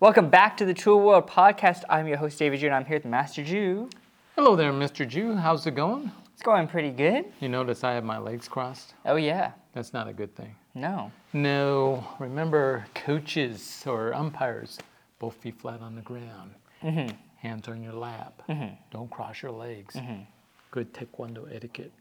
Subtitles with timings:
[0.00, 1.82] Welcome back to the Tul World Podcast.
[1.90, 3.90] I'm your host, David Jew, and I'm here with Master Jew.
[4.36, 5.06] Hello there, Mr.
[5.06, 5.34] Jew.
[5.34, 6.12] How's it going?
[6.32, 7.24] It's going pretty good.
[7.40, 8.94] You notice I have my legs crossed?
[9.04, 9.50] Oh, yeah.
[9.72, 10.54] That's not a good thing.
[10.76, 11.10] No.
[11.32, 14.78] No, remember coaches or umpires,
[15.18, 17.16] both feet flat on the ground, mm-hmm.
[17.38, 18.40] hands on your lap.
[18.48, 18.74] Mm-hmm.
[18.92, 19.96] Don't cross your legs.
[19.96, 20.22] Mm-hmm.
[20.70, 21.92] Good taekwondo etiquette.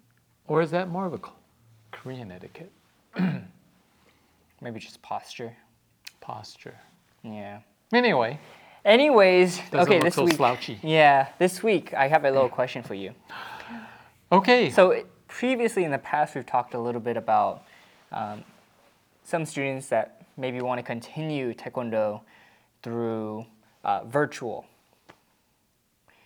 [0.45, 1.20] Or is that more of a
[1.91, 2.71] Korean etiquette?
[4.61, 5.57] Maybe just posture.
[6.21, 6.77] Posture.
[7.23, 7.61] Yeah.
[7.93, 8.39] Anyway,
[8.85, 10.35] Anyways, Doesn't okay, this so week.
[10.35, 10.80] slouchy.
[10.81, 13.13] Yeah, this week I have a little question for you.
[14.31, 14.70] okay.
[14.71, 17.63] So previously in the past, we've talked a little bit about
[18.13, 18.45] um,
[19.26, 22.21] some students that maybe want to continue Taekwondo
[22.81, 23.45] through
[23.84, 24.65] uh, virtual.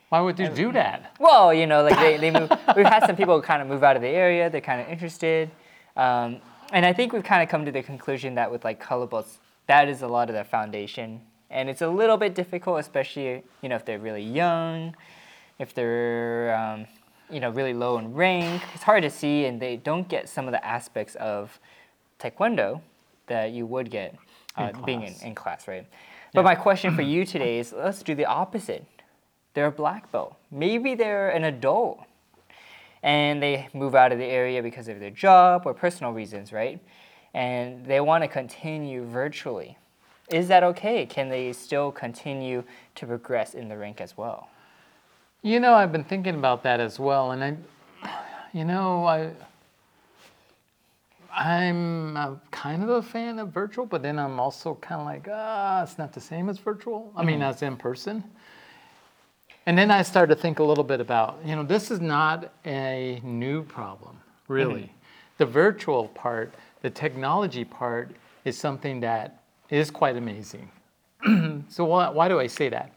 [0.10, 1.16] Why would you do that?
[1.20, 2.52] Well, you know, like they, they move.
[2.76, 4.50] we've had some people kind of move out of the area.
[4.52, 5.50] They're kind of interested,
[5.96, 6.42] um,
[6.72, 9.40] and I think we've kind of come to the conclusion that with like color belts,
[9.68, 13.70] that is a lot of the foundation, and it's a little bit difficult, especially you
[13.70, 14.96] know if they're really young,
[15.60, 16.88] if they're um,
[17.30, 18.64] you know really low in rank.
[18.74, 21.60] It's hard to see, and they don't get some of the aspects of
[22.20, 22.82] taekwondo
[23.28, 24.16] that you would get
[24.58, 25.24] uh, being in, class.
[25.24, 25.88] in class, right?
[26.34, 28.86] But my question for you today is let's do the opposite.
[29.54, 30.38] They're a black belt.
[30.50, 32.00] Maybe they're an adult
[33.04, 36.80] and they move out of the area because of their job or personal reasons, right?
[37.34, 39.78] And they want to continue virtually.
[40.32, 41.06] Is that okay?
[41.06, 42.64] Can they still continue
[42.96, 44.50] to progress in the rank as well?
[45.42, 48.10] You know, I've been thinking about that as well, and I,
[48.54, 49.32] you know, I,
[51.34, 55.28] I'm uh kind of a fan of virtual, but then I'm also kind of like,
[55.30, 57.12] ah, it's not the same as virtual.
[57.16, 58.24] I mean, as in person.
[59.66, 62.52] And then I started to think a little bit about, you know, this is not
[62.66, 64.92] a new problem, really.
[65.38, 68.12] The virtual part, the technology part,
[68.44, 69.41] is something that
[69.72, 70.70] is quite amazing.
[71.70, 72.92] So why, why do I say that?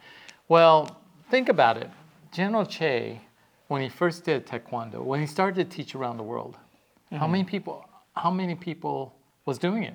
[0.48, 1.00] Well,
[1.31, 1.89] think about it.
[2.33, 3.20] General Choi,
[3.69, 6.56] when he first did Taekwondo, when he started to teach around the world,
[7.10, 7.32] how mm-hmm.
[7.32, 7.88] many people?
[8.16, 9.94] How many people was doing it?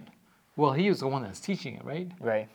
[0.56, 2.09] Well, he was the one that's teaching it, right?
[2.20, 2.48] Right.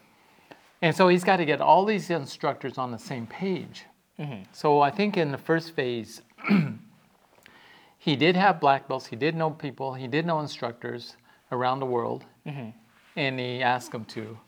[0.82, 3.84] And so he's got to get all these instructors on the same page.
[4.18, 4.44] Mm-hmm.
[4.52, 6.22] So I think in the first phase,
[7.98, 11.16] he did have black belts, he did know people, he did know instructors
[11.52, 12.70] around the world, mm-hmm.
[13.16, 14.38] And he asked them to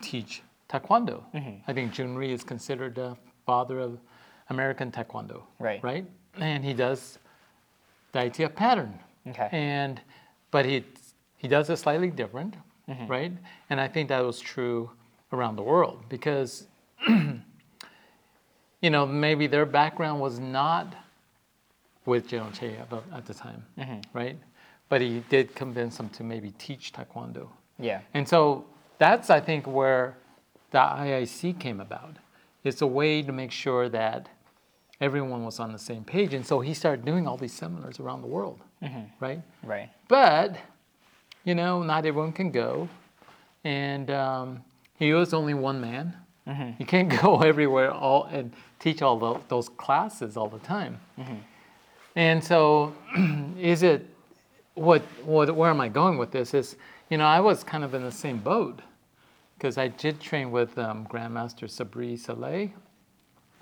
[0.00, 1.22] teach Taekwondo.
[1.34, 1.70] Mm-hmm.
[1.70, 3.16] I think Jhoon Rhee is considered the
[3.46, 3.98] father of
[4.48, 5.42] American Taekwondo.
[5.58, 5.82] Right.
[5.82, 6.06] Right?
[6.38, 7.18] And he does
[8.12, 8.98] the ITF pattern.
[9.28, 9.48] Okay.
[9.52, 10.00] And
[10.50, 10.84] but he
[11.36, 12.54] he does it slightly different,
[12.88, 13.06] mm-hmm.
[13.06, 13.32] right?
[13.70, 14.90] And I think that was true
[15.32, 16.66] around the world because
[17.08, 20.94] you know maybe their background was not
[22.04, 24.00] with General Choi at the- at the time, mm-hmm.
[24.12, 24.38] right?
[24.88, 27.48] But he did convince them to maybe teach Taekwondo.
[27.82, 28.00] Yeah.
[28.14, 28.64] And so
[28.98, 30.16] that's, I think, where
[30.70, 32.16] the IIC came about.
[32.64, 34.28] It's a way to make sure that
[35.00, 36.32] everyone was on the same page.
[36.32, 39.00] And so he started doing all these seminars around the world, mm-hmm.
[39.18, 39.42] right?
[39.64, 39.90] Right.
[40.08, 40.56] But,
[41.44, 42.88] you know, not everyone can go.
[43.64, 44.64] And um,
[44.98, 46.16] he was only one man.
[46.46, 46.70] Mm-hmm.
[46.78, 51.00] You can't go everywhere all and teach all tho- those classes all the time.
[51.18, 51.34] Mm-hmm.
[52.14, 52.94] And so,
[53.58, 54.06] is it
[54.74, 55.54] what, what?
[55.54, 56.54] Where am I going with this?
[56.54, 56.76] Is
[57.12, 58.80] you know, I was kind of in the same boat
[59.58, 62.72] because I did train with um, Grandmaster Sabree Salleh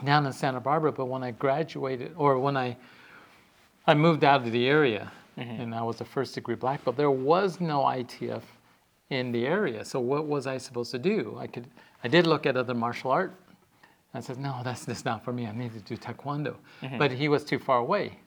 [0.05, 0.93] down in Santa Barbara.
[0.93, 2.77] But when I graduated, or when I
[3.89, 5.63] I moved out of the area, mm-hmm.
[5.63, 8.43] and I was a first degree black belt, there was no ITF
[9.09, 9.85] in the area.
[9.85, 11.37] So what was I supposed to do?
[11.37, 11.67] I could
[12.05, 13.35] I did look at other martial art.
[14.15, 15.49] I said, no, that's just not for me.
[15.49, 16.55] I need to do taekwondo.
[16.83, 16.99] Mm-hmm.
[16.99, 18.21] But he was too far away,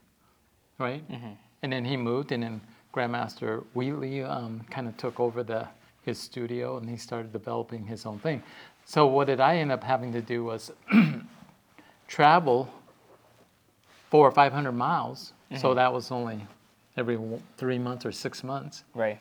[0.80, 1.10] right?
[1.10, 1.32] Mm-hmm.
[1.62, 2.62] And then he moved, and then
[2.94, 5.68] Grandmaster Wheatley um, kind of took over the
[6.04, 8.44] his studio, and he started developing his own thing.
[8.86, 10.70] So what did I end up having to do was
[12.08, 12.70] travel
[14.10, 15.34] four or five hundred miles.
[15.58, 16.40] So that was only
[16.98, 17.18] every
[17.58, 19.20] three months or six months Right.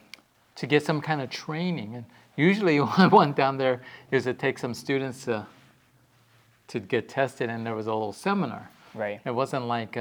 [0.56, 1.94] to get some kind of training.
[1.94, 2.04] And
[2.36, 5.46] usually, when I went down there, is to take some students to
[6.68, 8.70] to get tested, and there was a little seminar.
[8.94, 9.20] Right.
[9.26, 9.92] It wasn't like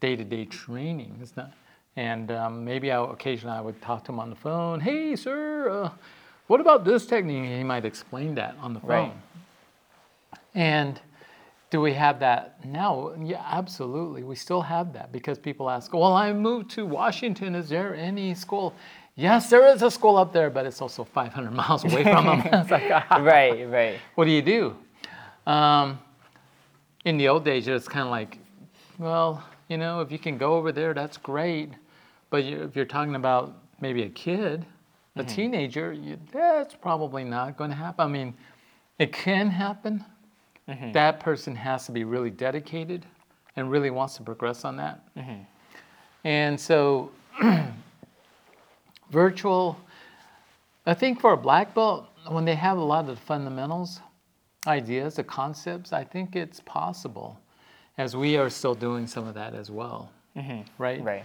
[0.00, 1.18] day to day training.
[1.20, 1.52] It's not.
[1.96, 4.80] And um, maybe I, occasionally I would talk to him on the phone.
[4.80, 5.90] Hey, sir, uh,
[6.46, 7.44] what about this technique?
[7.44, 8.88] And he might explain that on the phone.
[8.88, 9.12] Right.
[10.54, 11.00] And
[11.70, 13.12] do we have that now?
[13.18, 14.22] Yeah, absolutely.
[14.22, 17.54] We still have that because people ask, well, I moved to Washington.
[17.54, 18.74] Is there any school?
[19.14, 22.66] Yes, there is a school up there, but it's also 500 miles away from them.
[22.70, 23.68] like, ah, right.
[23.68, 23.98] Right.
[24.14, 24.76] what do you do?
[25.46, 25.98] Um,
[27.04, 28.38] in the old days, it's kind of like,
[28.98, 31.70] well, you know, if you can go over there, that's great.
[32.32, 34.64] But you, if you're talking about maybe a kid,
[35.16, 35.28] a mm-hmm.
[35.28, 38.02] teenager, you, that's probably not going to happen.
[38.06, 38.34] I mean,
[38.98, 40.02] It can happen.
[40.66, 40.92] Mm-hmm.
[40.92, 43.04] That person has to be really dedicated
[43.56, 45.02] and really wants to progress on that.
[45.14, 45.42] Mm-hmm.
[46.24, 47.10] And so,
[49.10, 49.78] virtual,
[50.86, 54.00] I think for a black belt, when they have a lot of the fundamentals,
[54.66, 57.38] ideas, the concepts, I think it's possible,
[57.98, 60.10] as we are still doing some of that as well.
[60.78, 61.02] Right?
[61.02, 61.24] Right.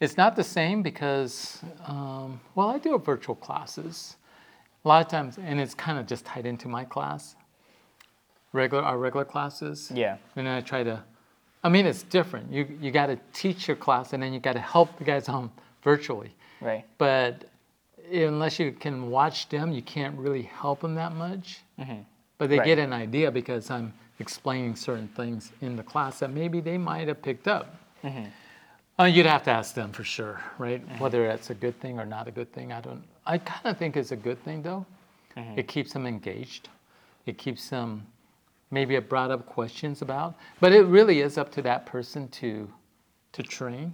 [0.00, 4.16] It's not the same because, um, well, I do a virtual classes
[4.84, 7.34] a lot of times, and it's kind of just tied into my class,
[8.52, 9.90] regular our regular classes.
[9.94, 10.18] Yeah.
[10.36, 11.02] And then I try to,
[11.64, 12.52] I mean, it's different.
[12.52, 15.28] You you got to teach your class, and then you got to help the guys
[15.30, 15.50] on
[15.82, 16.34] virtually.
[16.60, 16.84] Right.
[16.98, 17.46] But
[18.12, 21.60] unless you can watch them, you can't really help them that much.
[21.80, 22.02] Mm-hmm.
[22.38, 22.66] But they Right.
[22.66, 27.08] get an idea because I'm explaining certain things in the class that maybe they might
[27.08, 27.74] have picked up.
[28.98, 30.82] Uh, you'd have to ask them for sure, right?
[30.98, 32.72] Whether that's a good thing or not a good thing.
[32.72, 33.02] I don't.
[33.26, 34.86] I kind of think it's a good thing though.
[35.54, 36.70] It keeps them engaged.
[37.26, 38.06] It keeps them.
[38.70, 42.68] Maybe it brought up questions about, but it really is up to that person to,
[43.32, 43.92] to train,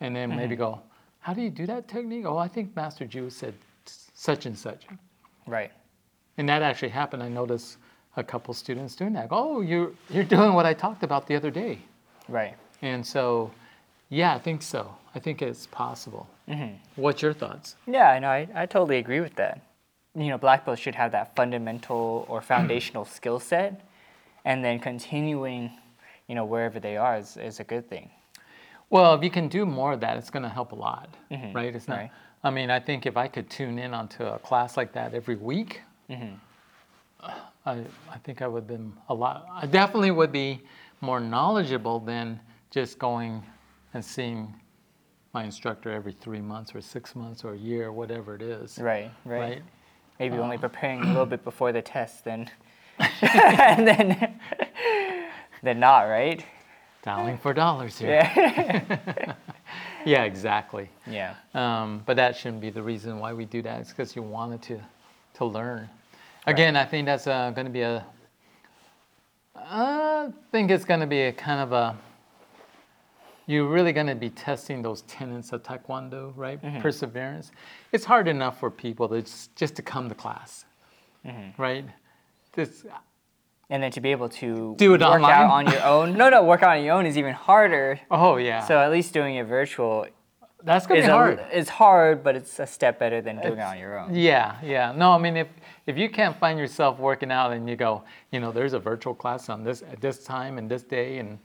[0.00, 0.80] and then maybe go,
[1.20, 2.26] how do you do that technique?
[2.26, 3.54] Oh, I think Master Jew said
[4.14, 4.84] such and such,
[5.46, 5.70] Right.
[6.36, 7.22] and that actually happened.
[7.22, 7.78] I noticed
[8.16, 9.28] a couple students doing that.
[9.30, 11.78] Oh, you're you're doing what I talked about the other day.
[12.28, 12.56] Right.
[12.82, 13.50] And so,
[14.08, 14.94] yeah, I think so.
[15.14, 16.28] I think it's possible.
[16.48, 16.74] Mm-hmm.
[16.96, 17.76] What's your thoughts?
[17.86, 18.28] Yeah, I know.
[18.28, 19.60] I, I totally agree with that.
[20.14, 22.46] You know, black belts should have that fundamental or mm-hmm.
[22.46, 23.80] foundational skill set,
[24.44, 25.70] and then continuing,
[26.28, 28.10] you know, wherever they are is, is a good thing.
[28.90, 31.52] Well, if you can do more of that, it's going to help a lot, mm-hmm.
[31.52, 31.74] right?
[31.74, 31.98] It's not.
[31.98, 32.10] right.
[32.44, 35.36] I mean, I think if I could tune in onto a class like that every
[35.36, 35.80] week,
[36.10, 37.30] uh,
[37.64, 37.72] I,
[38.10, 39.46] I think I would have been a lot.
[39.50, 40.60] I definitely would be
[41.00, 42.38] more knowledgeable than
[42.70, 43.42] just going
[43.94, 44.54] and seeing
[45.32, 48.78] my instructor every three months or six months or a year, whatever it is.
[48.78, 49.10] Right.
[49.24, 49.40] Right.
[49.40, 49.62] Right.
[50.20, 52.48] Maybe only preparing a little bit before the test, then,
[52.98, 54.40] and then,
[55.62, 56.02] then not.
[56.02, 56.44] Right.
[57.02, 58.10] Dialing for dollars here.
[58.10, 59.34] Yeah.
[60.06, 60.88] yeah exactly.
[61.06, 61.34] yeah.
[61.52, 63.80] Um, but that shouldn't be the reason why we do that.
[63.80, 64.80] It's because you wanted to,
[65.34, 65.88] to learn.
[66.46, 68.04] Again, I think that's uh, going to be a.
[69.56, 71.96] I think it's going to be a kind of a.
[73.46, 76.60] You're really going to be testing those tenets of Taekwondo, right?
[76.62, 76.80] Mm-hmm.
[76.80, 77.52] Perseverance.
[77.92, 80.64] It's hard enough for people to just, just to come to class,
[81.26, 81.60] mm-hmm.
[81.60, 81.84] right?
[82.54, 82.86] This,
[83.68, 85.32] And then to be able to Do it work online?
[85.32, 86.16] out on your own.
[86.16, 88.00] No, no, work out on your own is even harder.
[88.10, 90.06] oh yeah, So at least doing it virtual
[90.64, 91.44] that's gonna be a- hard.
[91.52, 94.14] it's hard, but it's a step better than doing it on your own.
[94.14, 94.92] Yeah, yeah.
[94.92, 95.48] No, I mean, if
[95.86, 98.02] if you can't find yourself working out and you go,
[98.32, 101.38] you know, there's a virtual class on this at this time and this day, and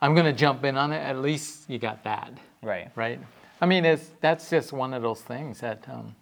[0.00, 0.98] I'm gonna jump in on it.
[0.98, 2.32] At least you got that,
[2.62, 2.90] Right.
[2.96, 3.18] right?
[3.60, 6.14] I mean, it's that's just one of those things that um,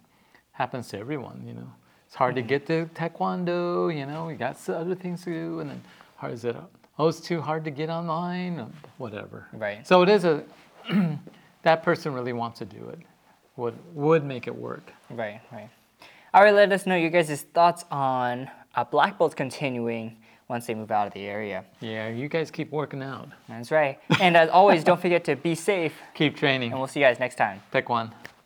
[0.53, 1.43] happens to everyone.
[1.45, 1.71] You know,
[2.07, 3.95] it's hard to get to taekwondo.
[3.95, 5.81] You know, we got other things to do, and then
[6.17, 6.55] hard is it?
[6.97, 8.59] Oh, it's too hard to get online.
[8.59, 9.47] or Whatever.
[9.51, 9.85] Right.
[9.85, 10.43] So it is a.
[11.63, 12.99] that person really wants to do it.
[13.57, 14.93] Would would make it work.
[15.09, 15.69] Right, right.
[16.33, 20.73] All right, let us know your guys' thoughts on uh, black belts continuing once they
[20.75, 21.65] move out of the area.
[21.79, 23.29] Yeah, you guys keep working out.
[23.49, 23.99] That's right.
[24.21, 26.71] And as always, don't forget to be safe, Keep training.
[26.71, 27.61] and we'll see you guys next time.
[27.71, 28.13] Pick one.